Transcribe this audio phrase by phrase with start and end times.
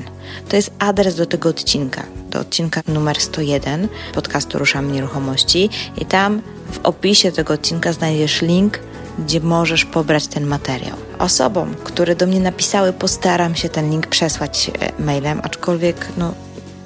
[0.50, 6.42] To jest adres do tego odcinka do odcinka numer 101 podcastu Ruszamy Nieruchomości i tam
[6.72, 8.80] w opisie tego odcinka znajdziesz link,
[9.20, 10.98] gdzie możesz pobrać ten materiał.
[11.20, 16.34] Osobom, które do mnie napisały, postaram się ten link przesłać e, mailem, aczkolwiek no,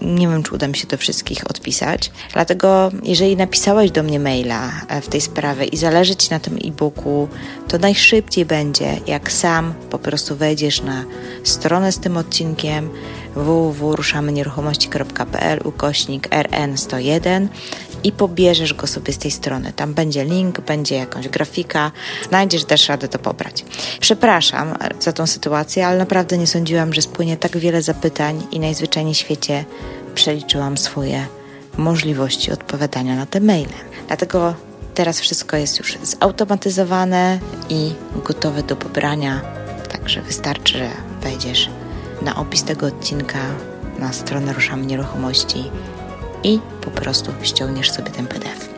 [0.02, 2.12] nie wiem, czy uda mi się do wszystkich odpisać.
[2.34, 6.58] Dlatego, jeżeli napisałeś do mnie maila e, w tej sprawie i zależy Ci na tym
[6.66, 7.28] e-booku,
[7.68, 11.06] to najszybciej będzie, jak sam po prostu wejdziesz na
[11.44, 12.90] stronę z tym odcinkiem
[13.36, 17.48] www.ruszamynieruchomości.pl ukośnik RN101
[18.04, 19.74] i pobierzesz go sobie z tej strony.
[19.74, 21.92] Tam będzie link, będzie jakąś grafika,
[22.30, 23.66] znajdziesz też radę to pobrać.
[24.00, 29.16] Przepraszam za tą sytuację, ale naprawdę nie sądziłam, że spłynie tak wiele zapytań i najzwyczajniej
[29.16, 29.66] w świecie
[30.16, 31.26] przeliczyłam swoje
[31.78, 33.70] możliwości odpowiadania na te maile.
[34.08, 34.54] Dlatego
[34.96, 37.92] teraz wszystko jest już zautomatyzowane i
[38.26, 39.42] gotowe do pobrania,
[39.92, 40.90] także wystarczy, że
[41.22, 41.70] wejdziesz
[42.22, 43.40] na opis tego odcinka
[44.00, 45.72] na stronę Ruszamy Nieruchomości
[46.44, 48.70] i po prostu ściągniesz sobie ten PDF.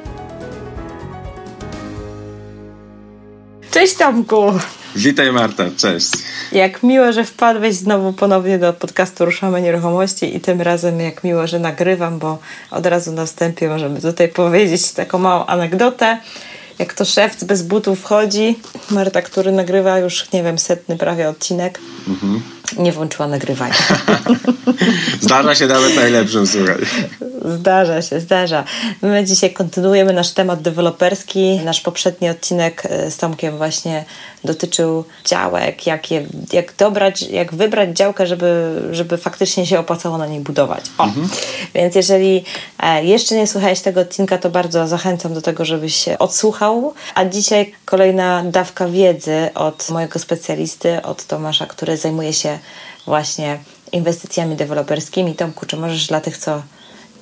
[3.72, 4.53] Cześć Tomku!
[4.96, 6.07] Witaj Marta, cześć.
[6.51, 11.47] Jak miło, że wpadłeś znowu ponownie do podcastu Ruszamy Nieruchomości i tym razem jak miło,
[11.47, 12.40] że nagrywam, bo
[12.72, 16.18] od razu na wstępie możemy tutaj powiedzieć taką małą anegdotę.
[16.80, 18.59] Jak to szewc bez butów wchodzi,
[18.91, 22.41] Marta, który nagrywa już, nie wiem, setny prawie odcinek, mhm
[22.78, 23.74] nie włączyła nagrywania.
[25.22, 26.78] Zdarza się nawet najlepszym, słuchaj.
[27.44, 28.64] Zdarza się, zdarza.
[29.02, 31.59] My dzisiaj kontynuujemy nasz temat deweloperski.
[31.66, 34.06] Nasz poprzedni odcinek e, z Tomkiem właśnie
[34.44, 40.28] dotyczył działek, jak, je, jak dobrać, jak wybrać działkę, żeby, żeby faktycznie się opłacało na
[40.28, 40.86] niej budować.
[40.98, 41.04] O.
[41.04, 41.30] Mhm.
[41.74, 42.44] Więc jeżeli
[42.80, 46.94] e, jeszcze nie słuchałeś tego odcinka, to bardzo zachęcam do tego, żebyś się odsłuchał.
[47.16, 52.60] A dzisiaj kolejna dawka wiedzy od mojego specjalisty, od Tomasza, który zajmuje się
[53.06, 53.60] właśnie
[53.92, 55.36] inwestycjami deweloperskimi.
[55.36, 56.62] Tomku, czy możesz dla tych, co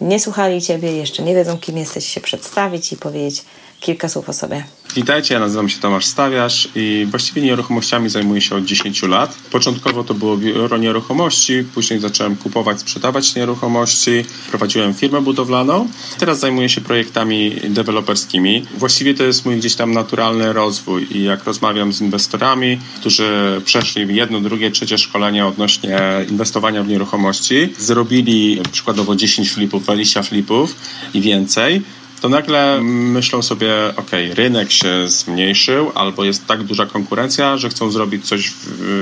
[0.02, 3.44] nie słuchali Ciebie, jeszcze nie wiedzą, kim jesteś, się przedstawić i powiedzieć
[3.82, 4.64] kilka słów o sobie?
[4.96, 9.36] Witajcie, ja nazywam się Tomasz Stawiasz i właściwie nieruchomościami zajmuję się od 10 lat.
[9.52, 15.88] Początkowo to było biuro nieruchomości, później zacząłem kupować, sprzedawać nieruchomości, prowadziłem firmę budowlaną.
[16.20, 18.66] Teraz zajmuję się projektami deweloperskimi.
[18.78, 24.16] Właściwie to jest mój gdzieś tam naturalny rozwój i jak rozmawiam z inwestorami, którzy przeszli
[24.16, 30.76] jedno, drugie, trzecie szkolenie odnośnie inwestowania w nieruchomości, zrobili przykładowo 10 flipów, 20 flipów
[31.14, 31.82] i więcej,
[32.22, 37.92] to nagle myślą sobie, ok, rynek się zmniejszył, albo jest tak duża konkurencja, że chcą
[37.92, 38.54] zrobić coś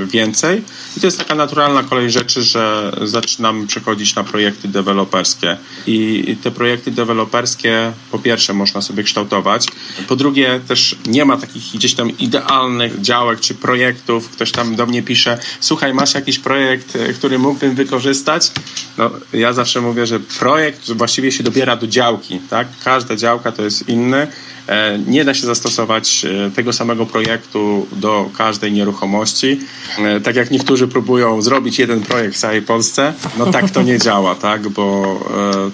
[0.05, 0.61] więcej.
[0.97, 5.57] I to jest taka naturalna kolej rzeczy, że zaczynamy przechodzić na projekty deweloperskie.
[5.87, 9.67] I te projekty deweloperskie, po pierwsze, można sobie kształtować,
[10.07, 14.29] po drugie, też nie ma takich gdzieś tam idealnych działek czy projektów.
[14.29, 18.51] Ktoś tam do mnie pisze, słuchaj, masz jakiś projekt, który mógłbym wykorzystać?
[18.97, 22.67] No, ja zawsze mówię, że projekt właściwie się dobiera do działki, tak?
[22.83, 24.27] Każdy każda działka to jest inny
[24.69, 29.59] E, nie da się zastosować e, tego samego projektu do każdej nieruchomości.
[29.99, 33.99] E, tak jak niektórzy próbują zrobić jeden projekt w całej Polsce, no tak to nie
[33.99, 34.69] działa, tak?
[34.69, 35.19] bo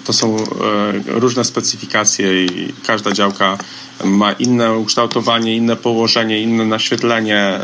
[0.04, 0.36] to są
[1.06, 3.58] różne specyfikacje i każda działka
[4.04, 7.60] ma inne ukształtowanie, inne położenie, inne naświetlenie,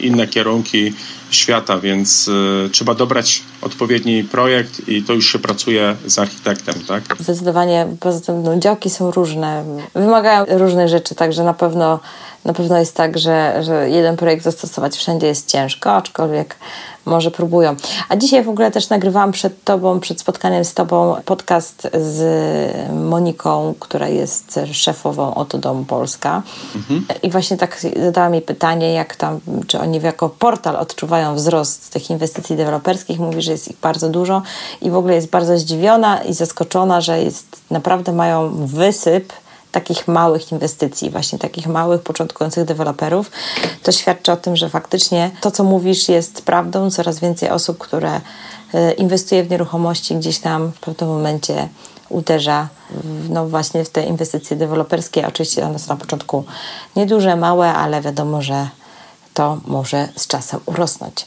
[0.00, 0.92] inne kierunki
[1.30, 7.02] świata, więc y, trzeba dobrać odpowiedni projekt i to już się pracuje z architektem, tak?
[7.20, 9.64] Zdecydowanie, poza tym no, działki są różne,
[9.94, 12.00] wymagają różnych rzeczy, także na pewno
[12.46, 16.56] na pewno jest tak, że, że jeden projekt zastosować wszędzie jest ciężko, aczkolwiek
[17.06, 17.76] może próbują.
[18.08, 23.74] A dzisiaj w ogóle też nagrywałam przed Tobą, przed spotkaniem z Tobą podcast z Moniką,
[23.80, 26.42] która jest szefową Oto Dom Polska.
[26.74, 27.06] Mhm.
[27.22, 32.10] I właśnie tak zadała mi pytanie, jak tam, czy oni jako portal odczuwają wzrost tych
[32.10, 33.18] inwestycji deweloperskich.
[33.18, 34.42] Mówi, że jest ich bardzo dużo
[34.82, 39.32] i w ogóle jest bardzo zdziwiona i zaskoczona, że jest naprawdę mają wysyp
[39.76, 43.30] takich małych inwestycji, właśnie takich małych, początkujących deweloperów,
[43.82, 46.90] to świadczy o tym, że faktycznie to, co mówisz, jest prawdą.
[46.90, 48.20] Coraz więcej osób, które
[48.74, 51.68] e, inwestuje w nieruchomości, gdzieś tam w pewnym momencie
[52.08, 52.68] uderza
[53.28, 55.26] no właśnie w te inwestycje deweloperskie.
[55.26, 56.44] Oczywiście one są na początku
[56.96, 58.68] nieduże, małe, ale wiadomo, że
[59.36, 61.26] to może z czasem urosnąć.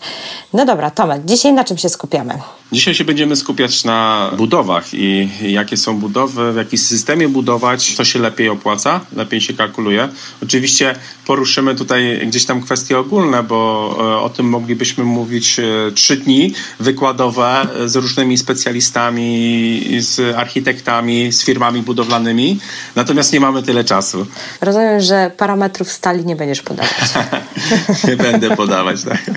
[0.54, 2.34] No dobra, Tomek, dzisiaj na czym się skupiamy?
[2.72, 8.06] Dzisiaj się będziemy skupiać na budowach i jakie są budowy, w jakim systemie budować, co
[8.06, 10.10] się lepiej opłaca, lepiej się kalkuluje.
[10.44, 10.96] Oczywiście
[11.26, 16.54] poruszymy tutaj gdzieś tam kwestie ogólne, bo e, o tym moglibyśmy mówić e, trzy dni
[16.80, 22.60] wykładowe z różnymi specjalistami, z architektami, z firmami budowlanymi.
[22.96, 24.26] Natomiast nie mamy tyle czasu.
[24.62, 26.94] Rozumiem, że parametrów stali nie będziesz podawać.
[28.08, 29.22] nie będę podawać, tak.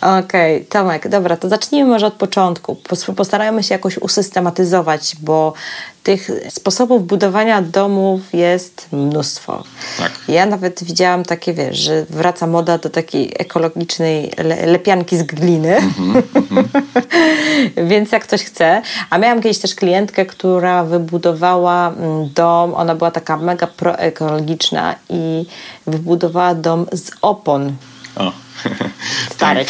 [0.00, 2.76] Okej, okay, Tomek, dobra, to zacznijmy może od początku.
[3.16, 5.52] Postarajmy się jakoś usystematyzować, bo
[6.02, 9.64] tych sposobów budowania domów jest mnóstwo.
[9.98, 10.12] Tak.
[10.28, 15.76] Ja nawet widziałam takie, wiesz, że wraca moda do takiej ekologicznej le lepianki z gliny.
[15.76, 16.64] Mm -hmm.
[17.90, 18.82] Więc jak ktoś chce.
[19.10, 25.46] A miałam kiedyś też klientkę, która wybudowała mm, dom, ona była taka mega proekologiczna i
[25.86, 27.72] wybudowała dom z opon.
[28.16, 28.32] O.
[29.34, 29.68] Starych.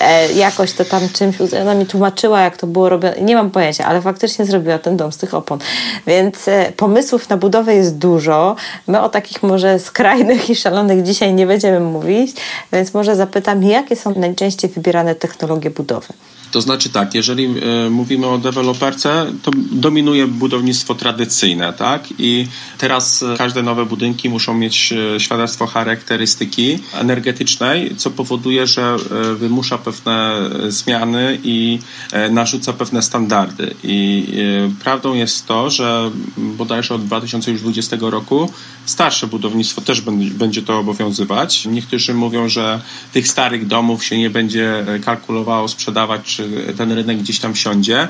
[0.00, 3.16] E, jakoś to tam czymś, ona mi tłumaczyła, jak to było robione.
[3.20, 5.58] Nie mam pojęcia, ale faktycznie zrobiła ten dom z tych opon.
[6.06, 8.56] Więc e, pomysłów na budowę jest dużo.
[8.86, 12.36] My o takich może skrajnych i szalonych dzisiaj nie będziemy mówić,
[12.72, 16.08] więc może zapytam, jakie są najczęściej wybierane technologie budowy?
[16.54, 17.44] To znaczy tak, jeżeli
[17.86, 22.08] y, mówimy o deweloperce, to dominuje budownictwo tradycyjne, tak?
[22.18, 22.46] I
[22.78, 29.78] teraz każde nowe budynki muszą mieć e, świadectwo charakterystyki energetycznej, co powoduje, że e, wymusza
[29.78, 30.34] pewne
[30.68, 31.78] zmiany i
[32.30, 33.74] narzuca pewne standardy.
[33.82, 34.26] I
[34.82, 38.50] prawdą jest to, że bodajże od 2020 roku
[38.86, 41.66] starsze budownictwo też będzie to obowiązywać.
[41.66, 42.80] Niektórzy mówią, że
[43.12, 46.43] tych starych domów się nie będzie kalkulowało sprzedawać czy
[46.76, 48.08] ten rynek gdzieś tam siądzie.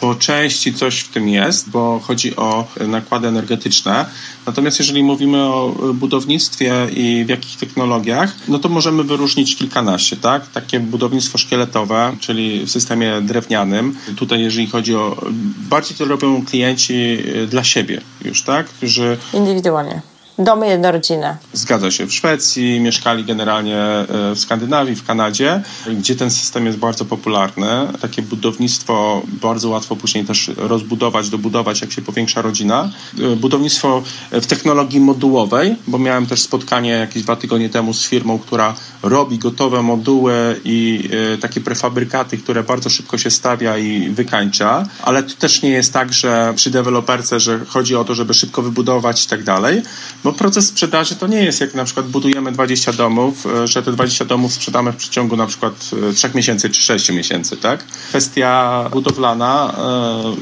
[0.00, 4.06] Po części coś w tym jest, bo chodzi o nakłady energetyczne.
[4.46, 10.50] Natomiast jeżeli mówimy o budownictwie i w jakich technologiach, no to możemy wyróżnić kilkanaście, tak?
[10.50, 13.96] Takie budownictwo szkieletowe, czyli w systemie drewnianym.
[14.16, 15.26] Tutaj jeżeli chodzi o...
[15.68, 17.18] Bardziej to robią klienci
[17.48, 18.66] dla siebie już, tak?
[18.66, 19.18] Którzy...
[19.34, 20.02] Indywidualnie
[20.38, 21.36] Domy jednorodzinne.
[21.52, 22.06] Zgadza się.
[22.06, 27.66] W Szwecji mieszkali generalnie e, w Skandynawii, w Kanadzie, gdzie ten system jest bardzo popularny.
[28.00, 32.90] Takie budownictwo bardzo łatwo później też rozbudować, dobudować, jak się powiększa rodzina.
[33.18, 34.02] E, budownictwo
[34.32, 38.74] w technologii modułowej, bo miałem też spotkanie jakieś dwa tygodnie temu z firmą, która
[39.08, 45.22] robi gotowe moduły i e, takie prefabrykaty, które bardzo szybko się stawia i wykańcza, ale
[45.22, 49.24] to też nie jest tak, że przy deweloperce, że chodzi o to, żeby szybko wybudować
[49.24, 49.82] i tak dalej
[50.24, 53.92] bo proces sprzedaży to nie jest jak na przykład budujemy 20 domów, e, że te
[53.92, 57.84] 20 domów sprzedamy w przeciągu na przykład 3 e, miesięcy czy 6 miesięcy, tak?
[57.84, 59.74] Kwestia budowlana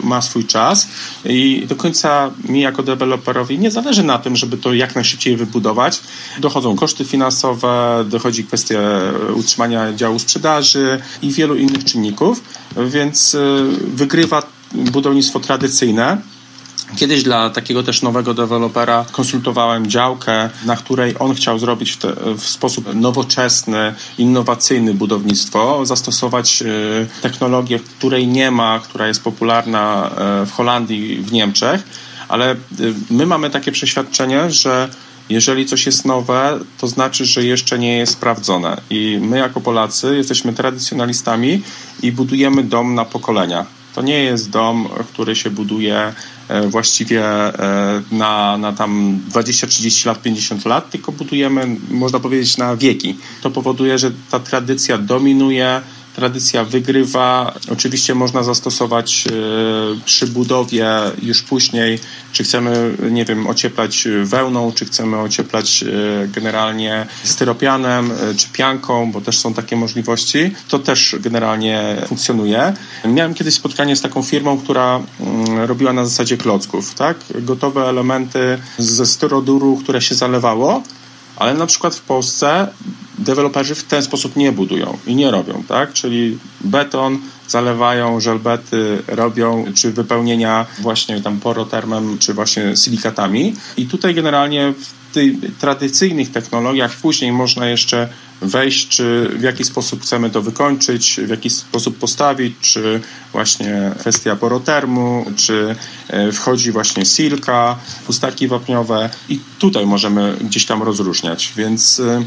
[0.03, 0.89] ma swój czas
[1.25, 6.01] i do końca mi jako deweloperowi nie zależy na tym, żeby to jak najszybciej wybudować.
[6.39, 8.54] Dochodzą koszty finansowe, dochodzi kwestia
[9.35, 12.43] utrzymania działu sprzedaży i wielu innych czynników,
[12.77, 13.37] więc
[13.95, 14.43] wygrywa
[14.73, 16.19] budownictwo tradycyjne.
[16.97, 22.13] Kiedyś dla takiego też nowego dewelopera konsultowałem działkę, na której on chciał zrobić w, te,
[22.39, 26.67] w sposób nowoczesny, innowacyjny budownictwo, zastosować y,
[27.23, 30.11] technologię, której nie ma, która jest popularna
[30.43, 31.83] y, w Holandii, w Niemczech,
[32.29, 32.57] ale
[33.11, 34.89] my mamy takie przeświadczenie, że
[35.29, 38.81] jeżeli coś jest nowe, to znaczy, że jeszcze nie jest sprawdzone.
[38.91, 41.63] I my, jako Polacy, jesteśmy tradycjonalistami
[42.03, 43.67] i budujemy dom na pokolenia.
[43.95, 46.13] To nie jest dom, który się buduje
[46.49, 52.57] e, właściwie e, na, na tam 20, 30 lat, 50 lat, tylko budujemy, można powiedzieć,
[52.57, 53.17] na wieki.
[53.43, 55.81] To powoduje, że ta tradycja dominuje,
[56.15, 57.55] tradycja wygrywa.
[57.73, 59.31] Oczywiście można zastosować e,
[60.05, 60.89] przy budowie
[61.23, 61.99] już później,
[62.33, 69.13] czy chcemy, nie wiem, ocieplać wełną, czy chcemy ocieplać e, generalnie styropianem, e, czy pianką,
[69.13, 70.55] bo też są takie możliwości.
[70.69, 72.73] To też generalnie funkcjonuje.
[73.05, 77.17] Miałem kiedyś spotkanie z taką firmą, która mm, robiła na zasadzie klocków, tak?
[77.35, 80.83] Gotowe elementy ze styroduru, które się zalewało,
[81.37, 82.69] ale na przykład w Polsce
[83.19, 85.93] deweloperzy w ten sposób nie budują i nie robią, tak?
[85.93, 87.19] Czyli beton
[87.49, 93.55] zalewają, żelbety robią, czy wypełnienia właśnie tam porotermem, czy właśnie silikatami.
[93.77, 98.09] I tutaj generalnie w tych tradycyjnych technologiach później można jeszcze
[98.43, 103.01] wejść, czy w jaki sposób chcemy to wykończyć, w jaki sposób postawić, czy
[103.33, 105.77] właśnie kwestia porotermu, czy
[106.09, 112.25] e, wchodzi właśnie silka, pustaki wapniowe i tutaj możemy gdzieś tam rozróżniać, więc e,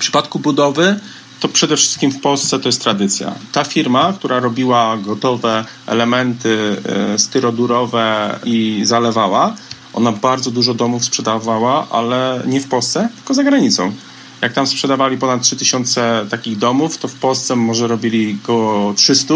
[0.00, 1.00] w przypadku budowy
[1.40, 3.34] to przede wszystkim w Polsce to jest tradycja.
[3.52, 6.76] Ta firma, która robiła gotowe elementy
[7.14, 9.54] e, styrodurowe i zalewała,
[9.94, 13.92] ona bardzo dużo domów sprzedawała, ale nie w Polsce, tylko za granicą.
[14.40, 19.34] Jak tam sprzedawali ponad 3000 takich domów, to w Polsce może robili około 300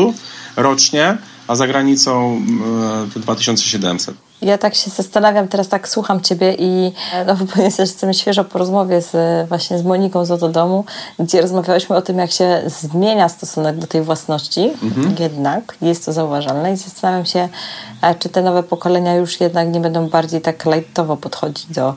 [0.56, 1.18] rocznie,
[1.48, 2.42] a za granicą
[3.06, 4.23] e, to 2700.
[4.42, 6.92] Ja tak się zastanawiam, teraz tak słucham Ciebie i
[7.26, 7.36] no,
[7.78, 10.84] jestem świeżo po rozmowie z, właśnie z Moniką z Oto Domu,
[11.18, 14.70] gdzie rozmawiałyśmy o tym, jak się zmienia stosunek do tej własności.
[14.82, 15.16] Mhm.
[15.18, 17.48] Jednak jest to zauważalne i zastanawiam się,
[18.18, 21.94] czy te nowe pokolenia już jednak nie będą bardziej tak lightowo podchodzić do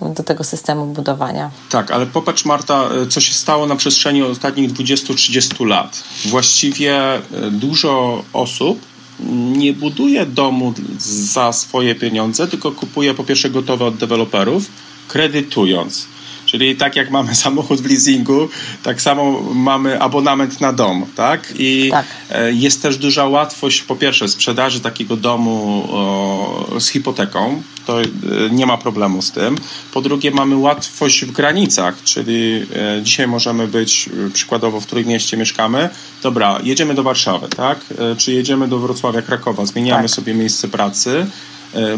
[0.00, 1.50] do tego systemu budowania.
[1.70, 6.02] Tak, ale popatrz Marta, co się stało na przestrzeni ostatnich 20-30 lat.
[6.24, 8.78] Właściwie e, dużo osób
[9.56, 14.70] nie buduje domu za swoje pieniądze, tylko kupuje po pierwsze gotowe od deweloperów,
[15.08, 16.06] kredytując.
[16.46, 18.48] Czyli tak jak mamy samochód w leasingu,
[18.82, 21.52] tak samo mamy abonament na dom, tak?
[21.58, 22.06] I tak.
[22.30, 28.06] E, jest też duża łatwość po pierwsze sprzedaży takiego domu o, z hipoteką, to e,
[28.50, 29.56] nie ma problemu z tym.
[29.92, 35.88] Po drugie mamy łatwość w granicach, czyli e, dzisiaj możemy być przykładowo w Trójmieście mieszkamy,
[36.22, 37.78] dobra, jedziemy do Warszawy, tak?
[38.18, 40.10] Czy jedziemy do Wrocławia, Krakowa, zmieniamy tak.
[40.10, 41.26] sobie miejsce pracy,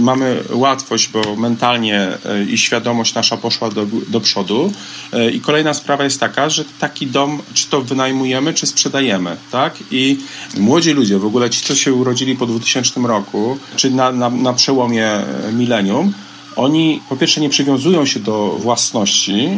[0.01, 4.73] mamy łatwość, bo mentalnie e, i świadomość nasza poszła do, do przodu.
[5.13, 9.75] E, I kolejna sprawa jest taka, że taki dom, czy to wynajmujemy, czy sprzedajemy, tak?
[9.91, 10.19] I
[10.59, 14.53] młodzi ludzie, w ogóle ci, co się urodzili po 2000 roku, czy na, na, na
[14.53, 15.11] przełomie
[15.53, 16.13] milenium,
[16.57, 19.49] oni po pierwsze nie przywiązują się do własności,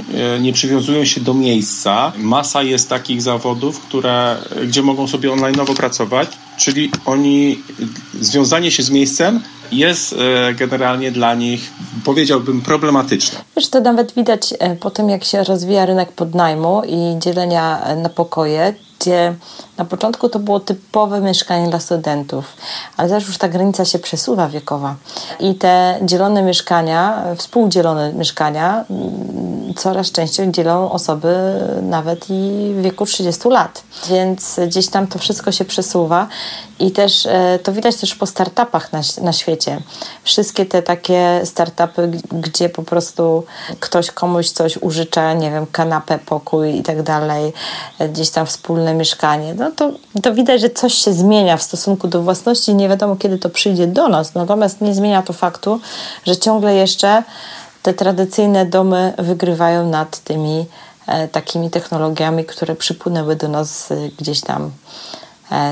[0.41, 2.13] nie przywiązują się do miejsca.
[2.19, 4.37] Masa jest takich zawodów, które,
[4.67, 7.59] gdzie mogą sobie online'owo pracować, czyli oni
[8.21, 9.41] związanie się z miejscem
[9.73, 11.71] jest e, generalnie dla nich,
[12.05, 13.39] powiedziałbym, problematyczne.
[13.57, 17.97] Wiesz, to nawet widać e, po tym, jak się rozwija rynek podnajmu i dzielenia e,
[17.97, 19.35] na pokoje, gdzie
[19.81, 22.57] na początku to było typowe mieszkanie dla studentów,
[22.97, 24.95] ale też już ta granica się przesuwa wiekowa.
[25.41, 31.35] I te dzielone mieszkania, współdzielone mieszkania mm, coraz częściej dzielą osoby
[31.83, 36.29] nawet i w wieku 30 lat, więc gdzieś tam to wszystko się przesuwa
[36.81, 39.81] i też e, to widać też po startupach na, na świecie.
[40.25, 43.45] Wszystkie te takie startupy, gdzie po prostu
[43.81, 47.53] ktoś komuś coś użycza, nie wiem, kanapę, pokój i tak dalej,
[47.99, 52.09] e, gdzieś tam wspólne mieszkanie, no to, to widać, że coś się zmienia w stosunku
[52.09, 52.75] do własności.
[52.75, 55.81] Nie wiadomo, kiedy to przyjdzie do nas, natomiast nie zmienia to faktu,
[56.27, 57.23] że ciągle jeszcze
[57.83, 60.67] te tradycyjne domy wygrywają nad tymi
[61.07, 64.71] e, takimi technologiami, które przypłynęły do nas e, gdzieś tam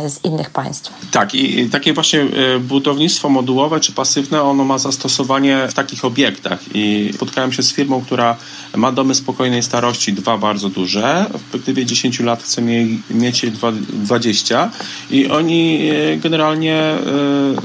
[0.08, 0.92] z innych państw.
[1.10, 6.60] Tak, i takie właśnie e, budownictwo modułowe czy pasywne, ono ma zastosowanie w takich obiektach.
[6.74, 8.36] I spotkałem się z firmą, która
[8.76, 11.26] ma domy spokojnej starości, dwa bardzo duże.
[11.28, 12.62] W perspektywie 10 lat chce
[13.10, 13.50] mieć je
[13.92, 14.70] 20
[15.10, 16.94] i oni e, generalnie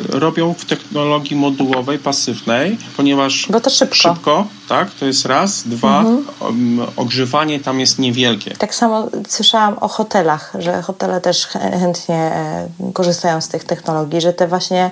[0.10, 3.96] robią w technologii modułowej, pasywnej, ponieważ Bo to szybko.
[3.96, 4.92] szybko tak?
[4.92, 5.64] To jest raz.
[5.68, 6.88] Dwa, mhm.
[6.96, 8.52] ogrzewanie tam jest niewielkie.
[8.52, 14.34] Tak samo słyszałam o hotelach, że hotele też chętnie e, korzystają z tych technologii, że
[14.34, 14.92] te właśnie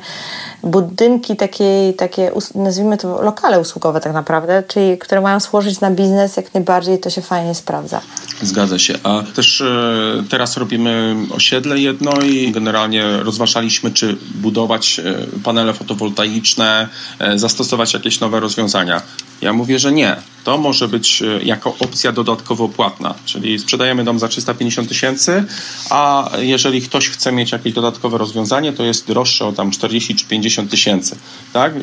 [0.63, 6.37] budynki takie, takie nazwijmy to lokale usługowe tak naprawdę, czyli które mają służyć na biznes,
[6.37, 8.01] jak najbardziej to się fajnie sprawdza.
[8.41, 8.93] Zgadza się.
[9.03, 16.89] A też e, teraz robimy osiedle jedno i generalnie rozważaliśmy, czy budować e, panele fotowoltaiczne,
[17.35, 19.01] zastosować jakieś nowe rozwiązania.
[19.41, 24.19] Ja mówię, że nie to może być e, jako opcja dodatkowo płatna, czyli sprzedajemy dom
[24.19, 25.43] za 350 tysięcy,
[25.89, 30.25] a jeżeli ktoś chce mieć jakieś dodatkowe rozwiązanie, to jest droższe o tam 40 czy
[30.25, 31.15] 50 tysięcy.
[31.53, 31.73] Tak?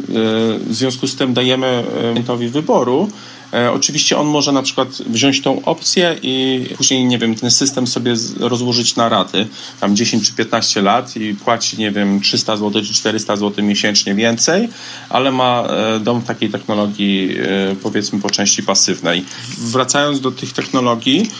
[0.66, 3.37] W związku z tym dajemy klientowi wyboru, E,
[3.72, 8.14] oczywiście on może na przykład wziąć tą opcję i później, nie wiem, ten system sobie
[8.40, 9.46] rozłożyć na raty,
[9.80, 14.14] tam 10 czy 15 lat i płaci, nie wiem, 300 zł czy 400 zł miesięcznie
[14.14, 14.68] więcej,
[15.08, 19.24] ale ma e, dom w takiej technologii, e, powiedzmy, po części pasywnej.
[19.58, 21.30] Wracając do tych technologii,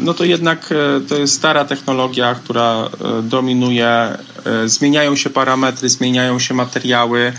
[0.00, 0.74] no to jednak
[1.08, 2.88] to jest stara technologia, która
[3.22, 4.18] dominuje,
[4.66, 7.32] zmieniają się parametry, zmieniają się materiały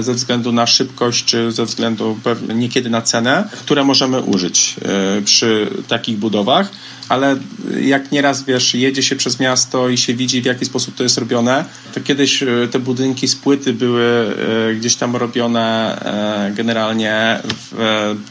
[0.00, 2.18] ze względu na szybkość, czy ze względu
[2.54, 6.70] niekiedy na cenę które możemy użyć e, przy takich budowach,
[7.08, 7.36] ale
[7.80, 11.18] jak nieraz wiesz, jedzie się przez miasto i się widzi, w jaki sposób to jest
[11.18, 11.64] robione,
[11.94, 14.34] to kiedyś e, te budynki z płyty były
[14.70, 15.48] e, gdzieś tam robione
[16.56, 17.42] generalnie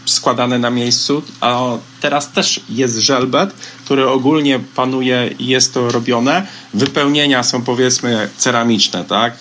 [0.05, 3.53] składane na miejscu, a teraz też jest żelbet,
[3.85, 6.47] który ogólnie panuje i jest to robione.
[6.73, 9.39] Wypełnienia są powiedzmy ceramiczne, tak?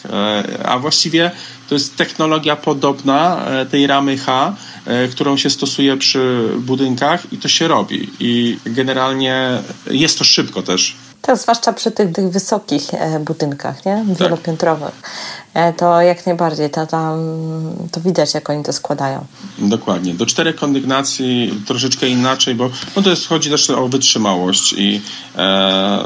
[0.65, 1.31] A właściwie
[1.69, 4.57] to jest technologia podobna tej ramy H,
[5.11, 8.11] którą się stosuje przy budynkach i to się robi.
[8.21, 10.97] I generalnie jest to szybko też.
[11.27, 14.05] Tak, zwłaszcza przy tych, tych wysokich e, budynkach, nie?
[14.09, 14.17] Tak.
[14.17, 15.03] wielopiętrowych.
[15.03, 15.77] Tak.
[15.77, 17.21] To jak najbardziej, to, tam,
[17.93, 19.25] to widać, jak oni to składają.
[19.59, 20.15] Dokładnie.
[20.15, 25.03] Do czterech kondygnacji troszeczkę inaczej, bo no to jest, chodzi też o wytrzymałość i
[25.37, 26.05] e,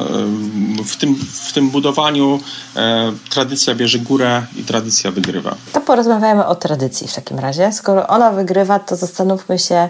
[0.85, 2.41] w, tym, w tym budowaniu
[2.77, 5.55] e, tradycja bierze górę i tradycja wygrywa.
[5.73, 7.73] To porozmawiamy o tradycji w takim razie.
[7.73, 9.89] Skoro ona wygrywa, to zastanówmy się,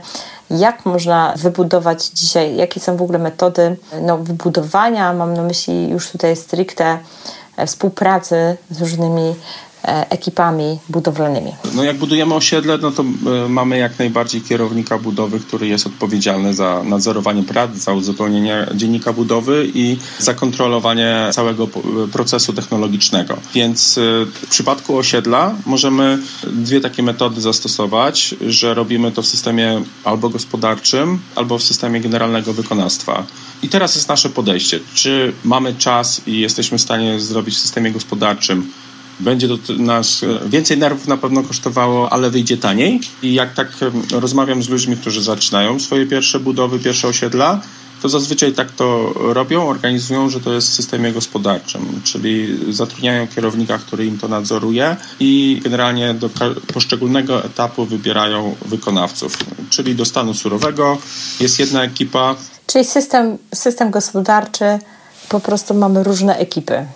[0.50, 6.10] jak można wybudować dzisiaj, jakie są w ogóle metody no, wybudowania, mam na myśli już
[6.10, 6.98] tutaj stricte
[7.56, 9.34] e, współpracy z różnymi
[9.82, 11.52] ekipami budowlanymi.
[11.74, 16.54] No jak budujemy osiedle, no to e, mamy jak najbardziej kierownika budowy, który jest odpowiedzialny
[16.54, 21.68] za nadzorowanie prac, za uzupełnienie dziennika budowy i za kontrolowanie całego
[22.12, 23.36] procesu technologicznego.
[23.54, 29.82] Więc e, w przypadku osiedla możemy dwie takie metody zastosować, że robimy to w systemie
[30.04, 33.24] albo gospodarczym, albo w systemie generalnego wykonawstwa.
[33.62, 34.80] I teraz jest nasze podejście.
[34.94, 38.72] Czy mamy czas i jesteśmy w stanie zrobić w systemie gospodarczym
[39.20, 43.00] będzie to nas e, więcej nerwów na pewno kosztowało, ale wyjdzie taniej.
[43.22, 43.68] I jak tak
[44.12, 47.60] rozmawiam z ludźmi, którzy zaczynają swoje pierwsze budowy, pierwsze osiedla,
[48.02, 53.78] to zazwyczaj tak to robią, organizują, że to jest w systemie gospodarczym, czyli zatrudniają kierownika,
[53.78, 56.30] który im to nadzoruje i generalnie do
[56.74, 59.38] poszczególnego etapu wybierają wykonawców,
[59.70, 60.98] czyli do stanu surowego
[61.40, 62.34] jest jedna ekipa.
[62.66, 64.78] Czyli system, system gospodarczy,
[65.28, 66.86] po prostu mamy różne ekipy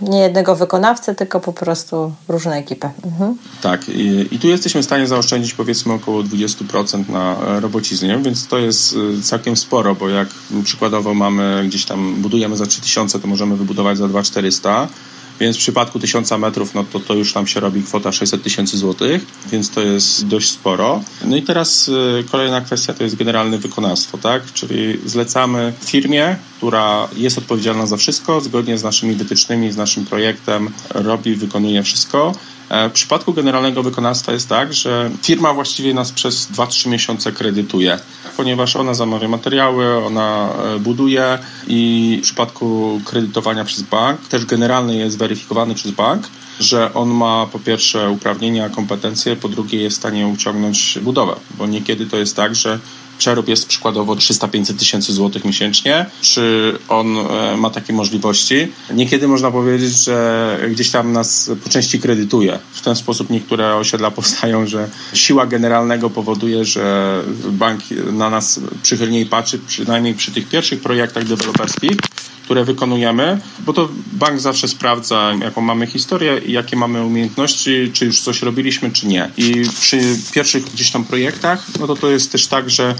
[0.00, 2.90] nie jednego wykonawcę, tylko po prostu różne ekipy.
[3.04, 3.36] Mhm.
[3.62, 8.58] Tak, i, i, tu jesteśmy w stanie zaoszczędzić powiedzmy około 20% na robociznie, więc to
[8.58, 10.28] jest y, całkiem sporo, bo jak
[10.64, 14.88] przykładowo mamy gdzieś tam, budujemy za 3000, to możemy wybudować za 2400
[15.40, 18.78] więc w przypadku 1000 metrów, no to, to już tam się robi kwota 600 tysięcy
[18.78, 21.02] złotych, więc to jest dość sporo.
[21.24, 24.52] No i teraz y, kolejna kwestia to jest generalne wykonawstwo, tak?
[24.52, 30.70] Czyli zlecamy firmie, która jest odpowiedzialna za wszystko, zgodnie z naszymi wytycznymi, z naszym projektem,
[30.90, 32.32] robi, wykonuje wszystko.
[32.68, 37.98] E, w przypadku generalnego wykonawstwa jest tak, że firma właściwie nas przez 2-3 miesiące kredytuje,
[38.36, 44.96] ponieważ ona zamawia materiały, ona e, buduje i w przypadku kredytowania przez bank też generalny
[44.96, 46.28] jest weryfikowany przez bank,
[46.60, 51.66] że on ma po pierwsze uprawnienia, kompetencje, po drugie jest w stanie uciągnąć budowę, bo
[51.66, 52.78] niekiedy to jest tak, że
[53.18, 58.72] przerób jest przykładowo 300-500 tysięcy złotych miesięcznie, czy on e, ma takie możliwości.
[58.94, 62.58] Niekiedy można powiedzieć, że gdzieś tam nas po części kredytuje.
[62.72, 67.80] W ten sposób niektóre osiedla powstają, że siła generalnego powoduje, że bank
[68.12, 71.96] na nas przychylniej patrzy, przynajmniej przy tych pierwszych projektach deweloperskich,
[72.48, 78.04] które wykonujemy, bo to bank zawsze sprawdza, jaką mamy historię i jakie mamy umiejętności, czy
[78.04, 79.30] już coś robiliśmy, czy nie.
[79.36, 82.94] I przy pierwszych gdzieś tam projektach, no to to jest też tak, że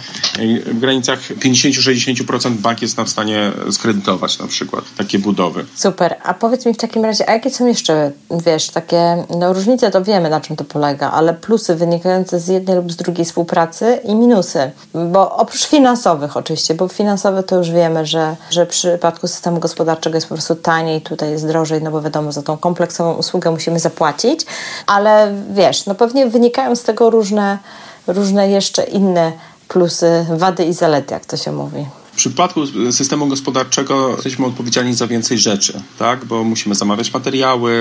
[0.67, 5.65] w granicach 50-60% bank jest nam w stanie skredytować na przykład takie budowy.
[5.75, 6.17] Super.
[6.25, 8.13] A powiedz mi w takim razie, a jakie są jeszcze,
[8.45, 12.77] wiesz, takie, no różnice to wiemy na czym to polega, ale plusy wynikające z jednej
[12.77, 18.07] lub z drugiej współpracy i minusy, bo oprócz finansowych oczywiście, bo finansowe to już wiemy,
[18.07, 22.03] że, że w przypadku systemu gospodarczego jest po prostu taniej, tutaj jest drożej, no bo
[22.03, 24.47] wiadomo, za tą kompleksową usługę musimy zapłacić,
[24.87, 27.59] ale wiesz, no pewnie wynikają z tego różne,
[28.07, 29.33] różne jeszcze inne
[29.69, 31.87] plusy, wady i zalety, jak to się mówi.
[32.19, 36.25] Przypadku systemu gospodarczego jesteśmy odpowiedzialni za więcej rzeczy, tak?
[36.25, 37.73] bo musimy zamawiać materiały,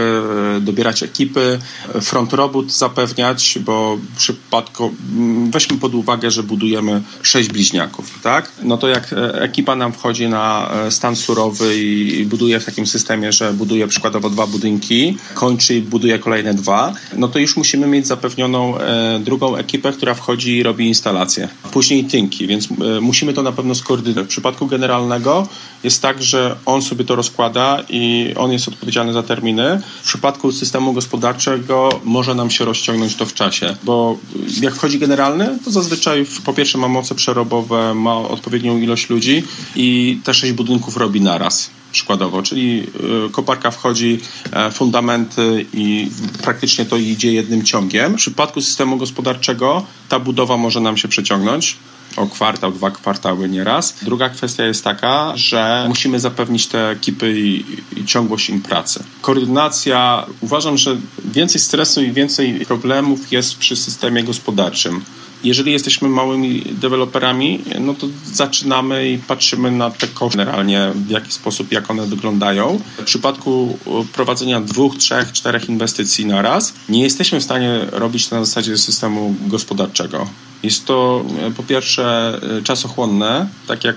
[0.57, 1.59] e, dobierać ekipy,
[2.01, 8.51] front robót zapewniać, bo w przypadku, mm, weźmy pod uwagę, że budujemy sześć bliźniaków, tak?
[8.63, 12.87] no to jak e, ekipa nam wchodzi na e, stan surowy i buduje w takim
[12.87, 17.87] systemie, że buduje przykładowo dwa budynki, kończy i buduje kolejne dwa, no to już musimy
[17.87, 18.73] mieć zapewnioną
[19.19, 21.47] drugą ekipę, która wchodzi i robi instalację.
[21.71, 22.67] Później tynki, więc
[23.01, 25.47] musimy to na pewno skoordynować w przypadku generalnego
[25.83, 29.81] jest tak, że on sobie to rozkłada i on jest odpowiedzialny za terminy.
[30.01, 34.17] W przypadku systemu gospodarczego może nam się rozciągnąć to w czasie, bo
[34.61, 39.43] jak wchodzi generalny, to zazwyczaj po pierwsze ma moce przerobowe, ma odpowiednią ilość ludzi
[39.75, 42.83] i te sześć budynków robi naraz przykładowo, czyli
[43.27, 44.19] y, koparka wchodzi,
[44.51, 46.09] e, fundamenty i
[46.43, 48.13] praktycznie to idzie jednym ciągiem.
[48.13, 51.77] W przypadku systemu gospodarczego ta budowa może nam się przeciągnąć
[52.17, 53.95] o kwartał, dwa kwartały nieraz.
[54.01, 57.65] Druga kwestia jest taka, że musimy zapewnić te ekipy i,
[57.99, 59.03] i ciągłość im pracy.
[59.21, 65.01] Koordynacja, uważam, że więcej stresu i więcej problemów jest przy systemie gospodarczym
[65.43, 71.31] jeżeli jesteśmy małymi deweloperami, no to zaczynamy i patrzymy na te koszty generalnie, w jaki
[71.31, 72.79] sposób, jak one wyglądają.
[72.97, 73.77] W przypadku
[74.13, 79.35] prowadzenia dwóch, trzech, czterech inwestycji na raz, nie jesteśmy w stanie robić na zasadzie systemu
[79.47, 80.27] gospodarczego.
[80.63, 83.95] Jest to e, po pierwsze e, czasochłonne, tak jak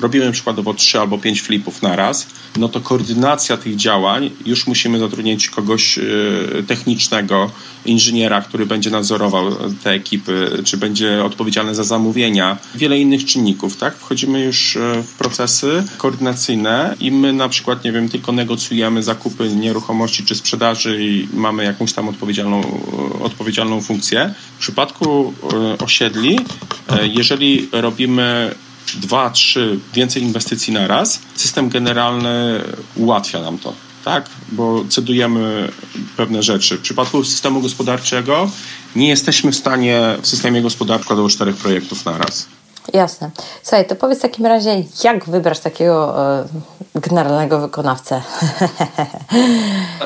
[0.00, 4.98] robimy przykładowo trzy albo pięć flipów na raz, no to koordynacja tych działań już musimy
[4.98, 6.02] zatrudnić kogoś e,
[6.66, 7.50] technicznego,
[7.84, 13.96] inżyniera, który będzie nadzorował te ekipy, czy będzie odpowiedzialny za zamówienia, wiele innych czynników, tak?
[13.96, 20.24] Wchodzimy już w procesy koordynacyjne i my na przykład, nie wiem, tylko negocjujemy zakupy nieruchomości
[20.24, 22.80] czy sprzedaży i mamy jakąś tam odpowiedzialną,
[23.22, 24.34] odpowiedzialną funkcję.
[24.56, 25.34] W przypadku
[25.78, 26.40] osiedli,
[26.88, 28.54] e, jeżeli robimy
[28.94, 32.64] dwa, trzy, więcej inwestycji na raz, system generalny
[32.96, 33.72] ułatwia nam to.
[34.04, 35.72] Tak, bo cedujemy
[36.16, 36.76] pewne rzeczy.
[36.76, 38.50] W przypadku systemu gospodarczego
[38.96, 42.46] nie jesteśmy w stanie w systemie gospodarczym do czterech projektów na raz.
[42.92, 43.30] Jasne.
[43.62, 48.22] Słuchaj, to powiedz w takim razie, jak wybrać takiego e, generalnego wykonawcę?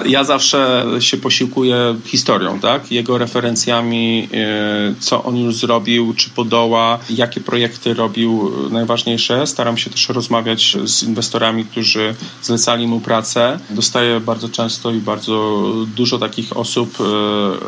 [0.06, 2.92] Ja zawsze się posiłkuję historią, tak?
[2.92, 9.46] Jego referencjami, e, co on już zrobił, czy podoła, jakie projekty robił najważniejsze.
[9.46, 13.58] Staram się też rozmawiać z inwestorami, którzy zlecali mu pracę.
[13.70, 15.64] Dostaję bardzo często i bardzo
[15.96, 16.98] dużo takich osób,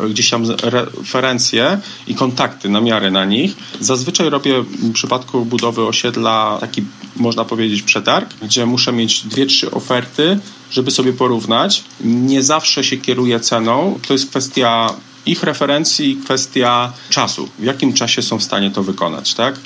[0.05, 3.57] e, gdzieś tam referencje i kontakty, namiary na nich.
[3.81, 6.85] Zazwyczaj robię przy przypadku budowy osiedla taki,
[7.16, 10.38] można powiedzieć, przetarg, gdzie muszę mieć dwie, trzy oferty,
[10.71, 11.85] żeby sobie porównać.
[12.01, 13.99] Nie zawsze się kieruję ceną.
[14.09, 14.95] To jest kwestia
[15.27, 17.49] ich referencji kwestia czasu.
[17.59, 19.61] W jakim czasie są w stanie to wykonać, tak?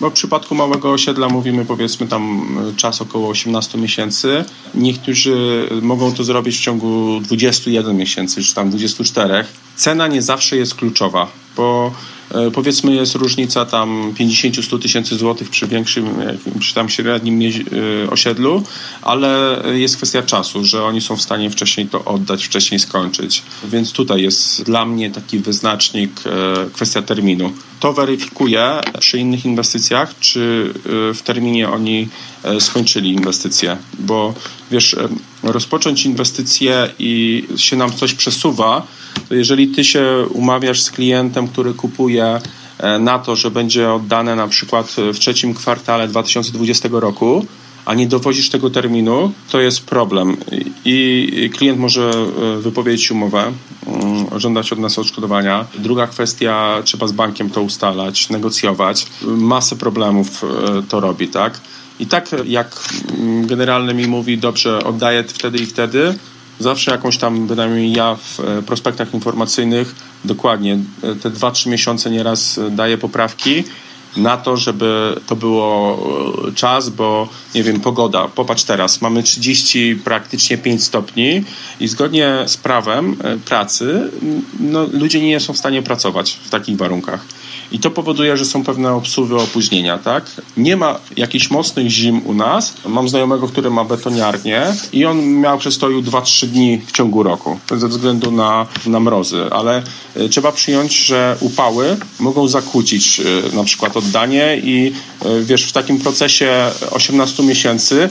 [0.00, 4.44] Bo w przypadku małego osiedla mówimy powiedzmy tam czas około 18 miesięcy.
[4.74, 9.44] Niektórzy mogą to zrobić w ciągu 21 miesięcy, czy tam 24.
[9.80, 11.92] Cena nie zawsze jest kluczowa, bo
[12.34, 16.08] E, powiedzmy jest różnica tam 50-100 tysięcy złotych przy większym,
[16.58, 18.62] przy tam średnim e, osiedlu,
[19.02, 23.42] ale jest kwestia czasu, że oni są w stanie wcześniej to oddać, wcześniej skończyć.
[23.64, 27.52] Więc tutaj jest dla mnie taki wyznacznik e, kwestia terminu.
[27.80, 30.72] To weryfikuję przy innych inwestycjach, czy
[31.14, 32.08] w terminie oni
[32.60, 34.34] skończyli inwestycje, bo
[34.70, 34.96] wiesz,
[35.42, 38.86] rozpocząć inwestycje i się nam coś przesuwa,
[39.28, 42.40] to jeżeli ty się umawiasz z klientem, który kupuje
[42.78, 47.46] e, na to, że będzie oddane na przykład w trzecim kwartale 2020 roku,
[47.84, 50.36] a nie dowozisz tego terminu, to jest problem.
[50.84, 53.52] I klient może e, wypowiedzieć umowę,
[53.86, 55.66] mm, żądać od nas odszkodowania.
[55.78, 59.06] Druga kwestia, trzeba z bankiem to ustalać, negocjować.
[59.22, 61.60] Masę problemów e, to robi, tak?
[62.00, 62.88] I tak jak
[63.42, 66.14] generalny mi mówi, dobrze, oddaję wtedy i wtedy,
[66.60, 72.58] zawsze jakąś tam, bynajmniej ja w e, prospektach informacyjnych dokładnie e, te 2-3 miesiące nieraz
[72.58, 73.64] e, daję poprawki
[74.16, 75.98] na to, żeby to było
[76.54, 81.44] czas, bo nie wiem, pogoda, popatrz teraz, mamy 30 praktycznie 5 stopni
[81.80, 84.10] i zgodnie z prawem pracy
[84.60, 87.24] no, ludzie nie są w stanie pracować w takich warunkach.
[87.72, 90.24] I to powoduje, że są pewne obsuwy opóźnienia, tak?
[90.56, 92.74] Nie ma jakichś mocnych zim u nas.
[92.86, 97.88] Mam znajomego, który ma betoniarnię i on miał przestoju 2-3 dni w ciągu roku ze
[97.88, 99.82] względu na, na mrozy, ale
[100.16, 105.72] e, trzeba przyjąć, że upały mogą zakłócić e, na przykład oddanie i e, wiesz, w
[105.72, 108.10] takim procesie 18 miesięcy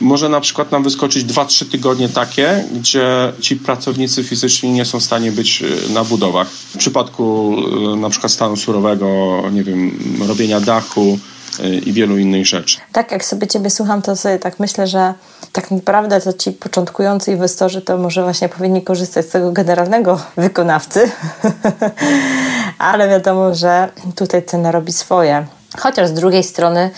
[0.00, 5.02] może na przykład nam wyskoczyć 2-3 tygodnie takie, gdzie ci pracownicy fizyczni nie są w
[5.02, 6.48] stanie być y, na budowach.
[6.48, 7.56] W przypadku
[7.94, 11.18] y, na przykład stanu surowego, nie wiem, robienia dachu,
[11.86, 12.78] i wielu innych rzeczy.
[12.92, 15.14] Tak, jak sobie Ciebie słucham, to sobie tak myślę, że
[15.52, 21.10] tak naprawdę to ci początkujący inwestorzy to może właśnie powinni korzystać z tego generalnego wykonawcy,
[22.78, 25.46] ale wiadomo, że tutaj cena robi swoje.
[25.78, 26.90] Chociaż z drugiej strony,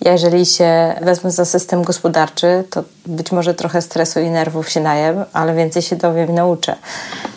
[0.00, 5.24] jeżeli się wezmę za system gospodarczy, to być może trochę stresu i nerwów się najem,
[5.32, 6.76] ale więcej się dowiem i nauczę.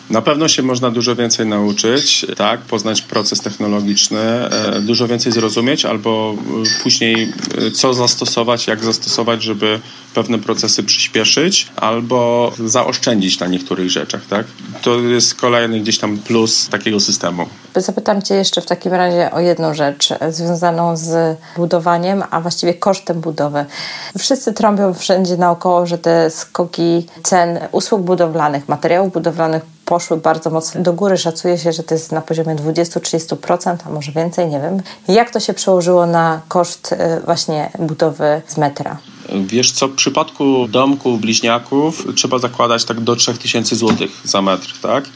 [0.09, 5.85] Na pewno się można dużo więcej nauczyć, tak, poznać proces technologiczny, e, dużo więcej zrozumieć,
[5.85, 6.35] albo
[6.79, 7.33] e, później
[7.67, 9.79] e, co zastosować, jak zastosować, żeby
[10.13, 14.45] pewne procesy przyspieszyć, albo zaoszczędzić na niektórych rzeczach, tak.
[14.81, 17.45] To jest kolejny gdzieś tam plus takiego systemu.
[17.75, 23.21] Zapytam Cię jeszcze w takim razie o jedną rzecz związaną z budowaniem, a właściwie kosztem
[23.21, 23.65] budowy.
[24.17, 30.81] Wszyscy trąbią wszędzie naokoło, że te skoki cen usług budowlanych, materiałów budowlanych poszły bardzo mocno
[30.81, 31.17] do góry.
[31.17, 34.81] Szacuje się, że to jest na poziomie 20-30%, a może więcej, nie wiem.
[35.07, 38.97] Jak to się przełożyło na koszt y, właśnie budowy z metra?
[39.45, 45.09] Wiesz co, w przypadku domków, bliźniaków trzeba zakładać tak do 3000 zł za metr, tak?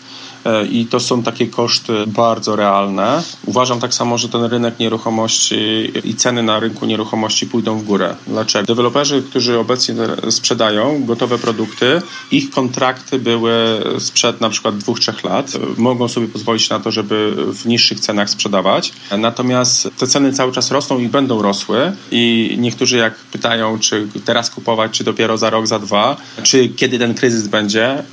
[0.45, 3.23] E, i to są takie koszty bardzo realne.
[3.45, 8.15] Uważam tak samo, że ten rynek nieruchomości i ceny na rynku nieruchomości pójdą w górę.
[8.27, 8.65] Dlaczego?
[8.65, 9.95] Deweloperzy, którzy obecnie
[10.29, 15.51] sprzedają gotowe produkty, ich kontrakty były sprzed na przykład dwóch, trzech lat.
[15.77, 18.93] Mogą sobie pozwolić na to, żeby w niższych cenach sprzedawać.
[19.17, 24.49] Natomiast te ceny cały czas rosną i będą rosły i niektórzy jak pytają, czy teraz
[24.49, 28.03] kupować, czy dopiero za rok, za dwa, czy kiedy ten kryzys będzie,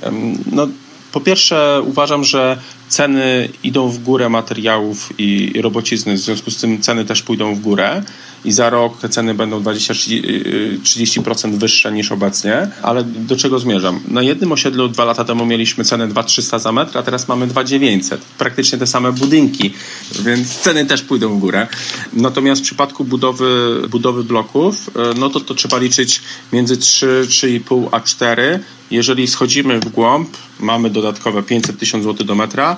[0.51, 0.67] no
[1.11, 2.57] po pierwsze, uważam, że
[2.91, 7.59] ceny idą w górę materiałów i robocizny, w związku z tym ceny też pójdą w
[7.59, 8.03] górę
[8.45, 13.99] i za rok te ceny będą 20-30% wyższe niż obecnie, ale do czego zmierzam?
[14.07, 18.21] Na jednym osiedlu dwa lata temu mieliśmy cenę 2300 za metr, a teraz mamy 2900.
[18.21, 19.73] Praktycznie te same budynki,
[20.19, 21.67] więc ceny też pójdą w górę.
[22.13, 26.21] Natomiast w przypadku budowy, budowy bloków, e, no to, to trzeba liczyć
[26.53, 28.59] między 3, 3,5 a 4
[28.91, 32.77] jeżeli schodzimy w głąb, mamy dodatkowe 500 tysięcy złotych do metra,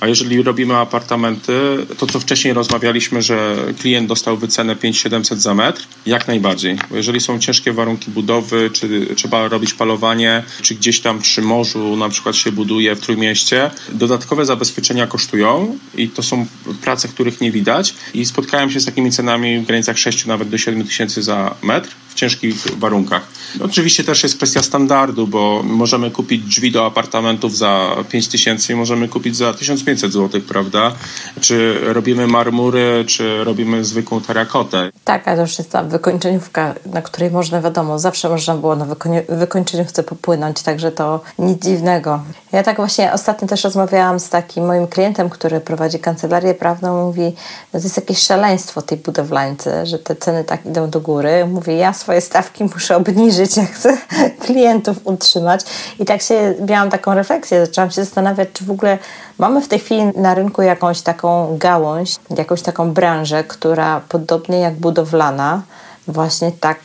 [0.00, 1.52] a jeżeli robimy apartamenty,
[1.98, 6.78] to co wcześniej rozmawialiśmy, że klient dostał wycenę 5700 za metr, jak najbardziej.
[6.90, 11.96] Bo jeżeli są ciężkie warunki budowy, czy trzeba robić palowanie, czy gdzieś tam przy morzu
[11.96, 16.46] na przykład się buduje w Trójmieście, dodatkowe zabezpieczenia kosztują i to są
[16.82, 20.58] prace, których nie widać i spotkałem się z takimi cenami w granicach 6 nawet do
[20.58, 23.28] 7 tysięcy za metr w ciężkich warunkach.
[23.60, 28.76] Oczywiście też jest kwestia standardu, bo możemy kupić drzwi do apartamentów za 5 tysięcy i
[28.76, 30.92] możemy kupić za 1500 zł, prawda?
[31.40, 34.90] Czy robimy marmury, czy robimy zwykłą terakotę.
[35.04, 38.86] Tak, ale to już jest ta wykończeniówka, na której można, wiadomo, zawsze można było na
[39.28, 42.22] wykończeniówce popłynąć, także to nic dziwnego.
[42.52, 47.32] Ja tak właśnie ostatnio też rozmawiałam z takim moim klientem, który prowadzi kancelarię prawną, mówi,
[47.74, 51.46] że to jest jakieś szaleństwo tej budowlańcy, że te ceny tak idą do góry.
[51.46, 53.98] Mówi, ja swoje stawki muszę obniżyć, jak chcę
[54.46, 55.60] klientów utrzymać.
[55.98, 58.98] I tak się miałam taką refleksję, zaczęłam się zastanawiać, czy w ogóle
[59.38, 64.74] mamy w tej chwili na rynku jakąś taką gałąź, jakąś taką branżę, która podobnie jak
[64.74, 65.62] budowlana,
[66.08, 66.78] właśnie tak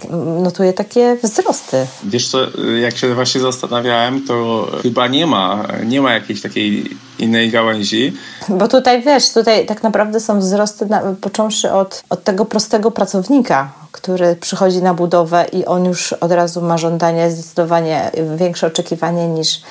[0.43, 1.87] notuje takie wzrosty.
[2.03, 2.37] Wiesz co,
[2.81, 8.13] jak się właśnie zastanawiałem, to chyba nie ma, nie ma jakiejś takiej innej gałęzi.
[8.49, 13.71] Bo tutaj wiesz, tutaj tak naprawdę są wzrosty na, począwszy od, od tego prostego pracownika,
[13.91, 19.61] który przychodzi na budowę i on już od razu ma żądanie zdecydowanie większe oczekiwanie niż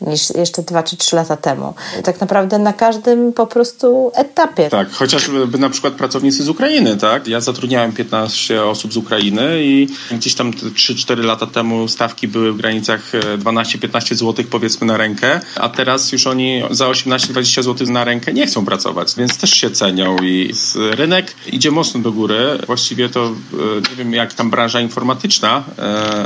[0.00, 1.74] niż jeszcze dwa czy trzy lata temu.
[2.04, 4.68] Tak naprawdę na każdym po prostu etapie.
[4.70, 7.26] Tak, chociażby na przykład pracownicy z Ukrainy, tak?
[7.26, 12.56] Ja zatrudniałem 15 osób z Ukrainy i gdzieś tam 3-4 lata temu stawki były w
[12.56, 18.32] granicach 12-15 zł powiedzmy na rękę, a teraz już oni za 18-20 zł na rękę
[18.32, 22.58] nie chcą pracować, więc też się cenią i rynek idzie mocno do góry.
[22.66, 23.30] Właściwie to e,
[23.90, 25.82] nie wiem jak tam branża informatyczna, e,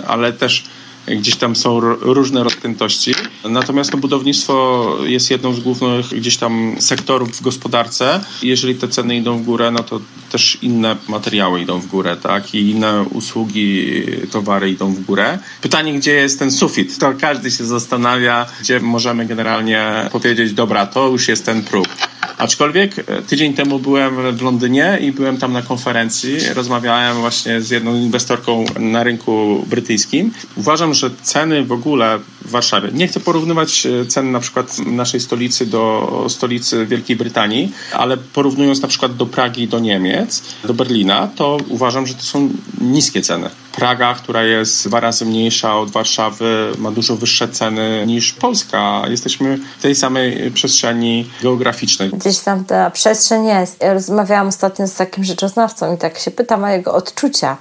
[0.07, 0.65] ale też
[1.07, 3.15] gdzieś tam są różne rozpiętości.
[3.45, 8.25] Natomiast no, budownictwo jest jedną z głównych gdzieś tam sektorów w gospodarce.
[8.43, 12.55] Jeżeli te ceny idą w górę, no to też inne materiały idą w górę, tak?
[12.55, 13.93] I inne usługi,
[14.31, 15.39] towary idą w górę.
[15.61, 16.99] Pytanie, gdzie jest ten sufit?
[16.99, 21.89] To każdy się zastanawia, gdzie możemy generalnie powiedzieć, dobra, to już jest ten próg.
[22.39, 26.39] Aczkolwiek e, tydzień temu byłem w Londynie i byłem tam na konferencji.
[26.55, 30.33] Rozmawiałem właśnie z jedną inwestorką na rynku brytyjskim.
[30.57, 32.89] Uważam, że ceny w ogóle Warszawie.
[32.93, 38.83] Nie chcę porównywać e, cen na przykład naszej stolicy do stolicy Wielkiej Brytanii, ale porównując
[38.83, 42.49] na przykład do Pragi, do Niemiec, do Berlina, to uważam, że to są
[42.81, 43.51] niskie ceny.
[43.73, 49.03] Praga, która jest dwa razy mniejsza od Warszawy, ma dużo wyższe ceny niż Polska.
[49.09, 52.11] Jesteśmy w tej samej przestrzeni geograficznej.
[52.11, 53.83] Gdzieś tam ta przestrzeń jest.
[53.83, 57.57] Ja rozmawiałam ostatnio z takim rzeczoznawcą i tak się pytam o jego odczucia.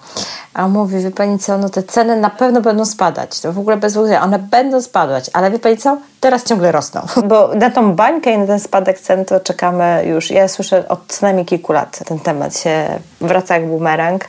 [0.53, 3.39] A mówi, wie pani co, no te ceny na pewno będą spadać.
[3.39, 7.01] To w ogóle bez wątpienia, one będą spadać, ale wie pani co, teraz ciągle rosną.
[7.29, 10.99] Bo na tą bańkę i na ten spadek cen to czekamy już, ja słyszę od
[11.07, 11.99] co najmniej kilku lat.
[12.05, 14.25] Ten temat się wraca jak bumerang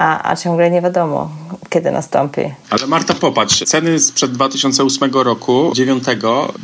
[0.00, 1.30] a, a ciągle nie wiadomo,
[1.70, 2.40] kiedy nastąpi.
[2.70, 6.04] Ale Marta, popatrz, ceny sprzed 2008 roku, 9,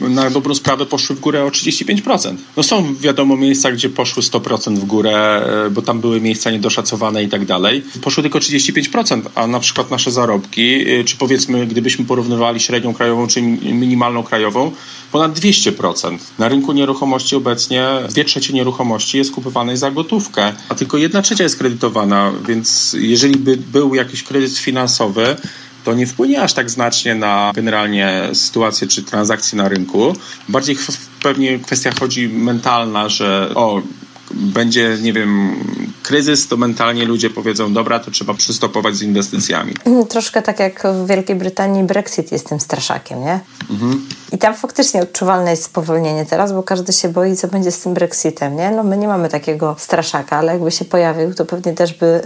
[0.00, 2.34] na dobrą sprawę poszły w górę o 35%.
[2.56, 7.22] No są wiadomo miejsca, gdzie poszły 100% w górę, e, bo tam były miejsca niedoszacowane
[7.22, 7.82] i tak dalej.
[8.02, 13.26] Poszły tylko 35%, a na przykład nasze zarobki, e, czy powiedzmy, gdybyśmy porównywali średnią krajową,
[13.26, 14.72] czy minimalną krajową,
[15.12, 16.18] ponad 200%.
[16.38, 21.44] Na rynku nieruchomości obecnie dwie trzecie nieruchomości jest kupowanej za gotówkę, a tylko jedna trzecia
[21.44, 25.36] jest kredytowana, więc jeżeli by był jakiś kryzys finansowy,
[25.84, 30.16] to nie wpłynie aż tak znacznie na generalnie sytuację czy transakcje na rynku.
[30.48, 30.76] Bardziej
[31.22, 33.82] pewnie kwestia chodzi mentalna, że o,
[34.30, 35.56] będzie, nie wiem,
[36.02, 39.74] kryzys, to mentalnie ludzie powiedzą, dobra, to trzeba przystopować z inwestycjami.
[39.84, 43.40] Mm, troszkę tak jak w Wielkiej Brytanii Brexit jest tym straszakiem, nie?
[43.70, 44.06] Mhm.
[44.32, 47.94] I tam faktycznie odczuwalne jest spowolnienie teraz, bo każdy się boi, co będzie z tym
[47.94, 48.70] Brexitem, nie?
[48.70, 52.20] No my nie mamy takiego straszaka, ale jakby się pojawił, to pewnie też by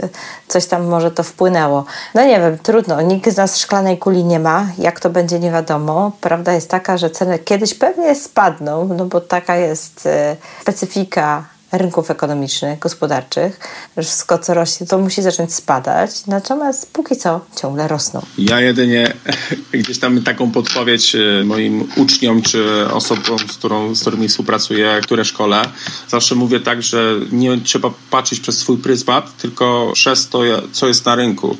[0.49, 1.85] coś tam może to wpłynęło.
[2.15, 3.03] No nie wiem, trudno.
[3.03, 4.67] Nikt z nas szklanej kuli nie ma.
[4.79, 6.13] Jak to będzie, nie wiadomo.
[6.21, 12.11] Prawda jest taka, że ceny kiedyś pewnie spadną, no bo taka jest e, specyfika rynków
[12.11, 13.61] ekonomicznych, gospodarczych,
[13.97, 18.23] że wszystko co rośnie, to musi zacząć spadać, natomiast póki co ciągle rosną.
[18.39, 19.13] Ja jedynie
[19.73, 25.25] gdzieś tam taką podpowiedź e, moim uczniom czy osobom, z, którą, z którymi współpracuję, które
[25.25, 25.63] szkole,
[26.09, 31.07] zawsze mówię tak, że nie trzeba patrzeć przez swój pryzmat, tylko przez to, co jest
[31.07, 31.57] na rynku.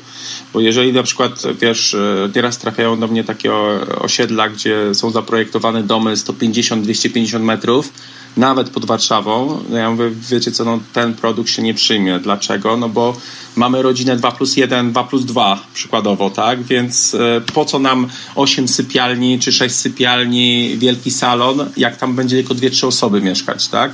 [0.53, 3.53] Bo jeżeli na przykład, wiesz, e, nieraz trafiają do mnie takie
[3.99, 7.91] osiedla, gdzie są zaprojektowane domy 150-250 metrów,
[8.37, 12.19] nawet pod Warszawą, no ja mówię, wiecie co, no, ten produkt się nie przyjmie.
[12.19, 12.77] Dlaczego?
[12.77, 13.17] No bo
[13.55, 16.63] mamy rodzinę 2 plus 1, 2 plus 2 przykładowo, tak?
[16.63, 22.35] Więc e, po co nam 8 sypialni czy 6 sypialni, wielki salon, jak tam będzie
[22.35, 23.91] tylko 2-3 osoby mieszkać, tak?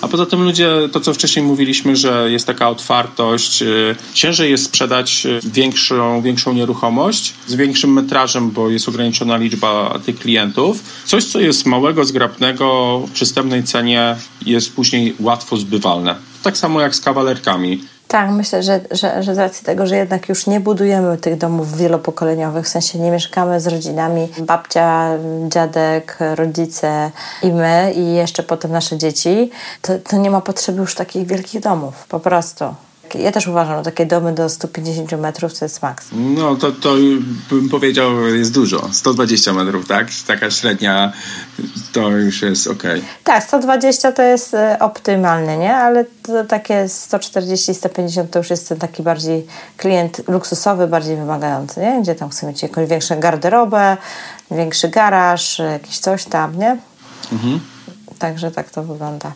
[0.00, 3.66] A poza tym ludzie, to co wcześniej mówiliśmy, że jest taka otwartość, e,
[4.14, 10.18] ciężej jest sprzedać e, większą, większą nieruchomość z większym metrażem, bo jest ograniczona liczba tych
[10.18, 10.82] klientów.
[11.04, 16.14] Coś, co jest małego, zgrabnego, w przystępnej cenie jest później łatwo zbywalne.
[16.42, 17.80] Tak samo jak z kawalerkami.
[18.10, 21.76] Tak, myślę, że, że, że z racji tego, że jednak już nie budujemy tych domów
[21.76, 25.10] wielopokoleniowych, w sensie nie mieszkamy z rodzinami, babcia,
[25.48, 27.10] dziadek, rodzice
[27.42, 29.50] i my i jeszcze potem nasze dzieci,
[29.82, 32.64] to, to nie ma potrzeby już takich wielkich domów, po prostu
[33.14, 36.08] ja też uważam, że takie domy do 150 metrów to jest maks.
[36.12, 36.94] No to, to
[37.50, 38.88] bym powiedział jest dużo.
[38.92, 40.06] 120 metrów, tak?
[40.26, 41.12] Taka średnia
[41.92, 42.82] to już jest ok.
[43.24, 45.76] Tak, 120 to jest e, optymalne, nie?
[45.76, 46.04] Ale
[46.48, 49.46] takie 140, 150 to już jest ten taki bardziej
[49.76, 52.02] klient luksusowy, bardziej wymagający, nie?
[52.02, 53.96] Gdzie tam chce mieć jakąś większą garderobę,
[54.50, 56.78] większy garaż, jakieś coś tam, nie?
[57.32, 57.60] Mhm.
[58.20, 59.32] Także tak to wygląda.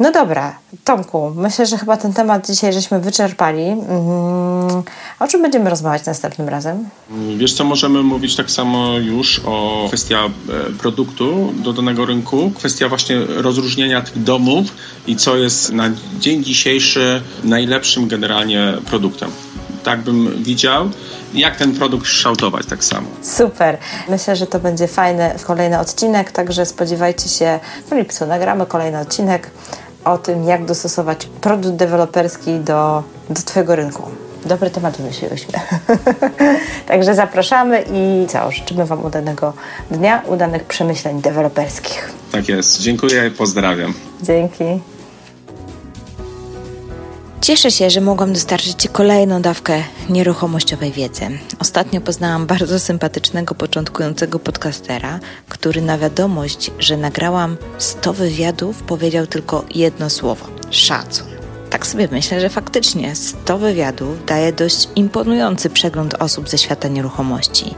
[0.00, 3.62] No dobra, Tomku, myślę, że chyba ten temat dzisiaj żeśmy wyczerpali.
[3.62, 4.82] Mm,
[5.20, 6.88] o czym będziemy rozmawiać następnym razem?
[7.36, 10.30] Wiesz co, możemy mówić tak samo już o kwestia e,
[10.72, 14.66] produktu do danego rynku, kwestia właśnie rozróżnienia tych domów
[15.06, 19.30] i co jest na dzień dzisiejszy najlepszym generalnie produktem.
[19.84, 20.90] Tak bym widział
[21.34, 23.06] jak ten produkt kształtować tak samo.
[23.22, 23.78] Super.
[24.08, 28.26] Myślę, że to będzie fajny kolejny odcinek, także spodziewajcie się w lipcu.
[28.26, 29.50] Nagramy kolejny odcinek
[30.04, 34.02] o tym, jak dostosować produkt deweloperski do, do Twojego rynku.
[34.46, 35.52] Dobry temat wymyśliłyśmy.
[36.88, 39.52] Także zapraszamy i co, życzymy Wam udanego
[39.90, 42.10] dnia, udanych przemyśleń deweloperskich.
[42.32, 42.80] Tak jest.
[42.80, 43.94] Dziękuję i pozdrawiam.
[44.22, 44.64] Dzięki.
[47.42, 51.22] Cieszę się, że mogłam dostarczyć Ci kolejną dawkę nieruchomościowej wiedzy.
[51.58, 59.64] Ostatnio poznałam bardzo sympatycznego, początkującego podcastera, który na wiadomość, że nagrałam 100 wywiadów, powiedział tylko
[59.74, 61.26] jedno słowo: szacun.
[61.70, 67.74] Tak sobie myślę, że faktycznie 100 wywiadów daje dość imponujący przegląd osób ze świata nieruchomości.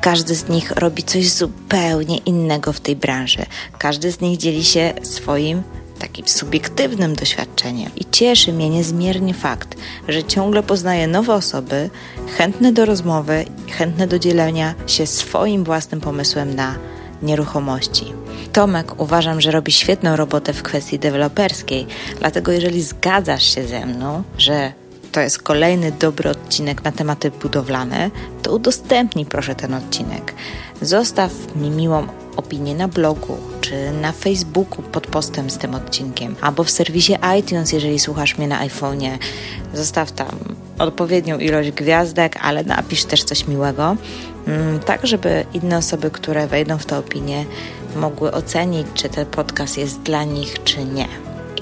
[0.00, 3.46] Każdy z nich robi coś zupełnie innego w tej branży.
[3.78, 5.62] Każdy z nich dzieli się swoim
[6.02, 9.76] takim subiektywnym doświadczeniem i cieszy mnie niezmiernie fakt,
[10.08, 11.90] że ciągle poznaję nowe osoby
[12.36, 16.74] chętne do rozmowy, chętne do dzielenia się swoim własnym pomysłem na
[17.22, 18.12] nieruchomości.
[18.52, 21.86] Tomek uważam, że robi świetną robotę w kwestii deweloperskiej,
[22.18, 24.72] dlatego jeżeli zgadzasz się ze mną, że
[25.12, 28.10] to jest kolejny dobry odcinek na tematy budowlane,
[28.42, 30.34] to udostępnij proszę ten odcinek.
[30.82, 32.06] Zostaw mi miłą
[32.36, 37.72] opinię na blogu czy na Facebooku pod postem z tym odcinkiem, albo w serwisie iTunes,
[37.72, 39.18] jeżeli słuchasz mnie na iPhone'ie.
[39.74, 40.38] Zostaw tam
[40.78, 43.96] odpowiednią ilość gwiazdek, ale napisz też coś miłego,
[44.46, 47.44] mm, tak żeby inne osoby, które wejdą w tę opinię,
[47.96, 51.01] mogły ocenić, czy ten podcast jest dla nich, czy nie.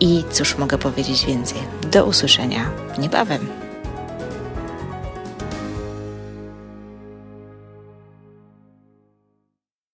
[0.00, 1.58] I cóż mogę powiedzieć więcej?
[1.92, 3.65] Do usłyszenia niebawem.